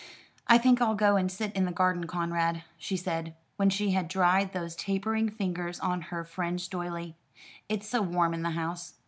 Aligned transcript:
"I 0.47 0.57
think 0.57 0.81
I'll 0.81 0.95
go 0.95 1.15
and 1.15 1.31
sit 1.31 1.53
in 1.53 1.65
the 1.65 1.71
garden, 1.71 2.07
Conrad," 2.07 2.63
she 2.79 2.97
said, 2.97 3.35
when 3.57 3.69
she 3.69 3.91
had 3.91 4.07
dried 4.07 4.51
those 4.51 4.75
tapering 4.75 5.29
fingers 5.29 5.79
on 5.79 6.01
her 6.09 6.23
fringed 6.23 6.71
doiley. 6.71 7.13
"It's 7.69 7.87
so 7.87 8.01
warm 8.01 8.33
in 8.33 8.41
the 8.41 8.49
house." 8.57 8.95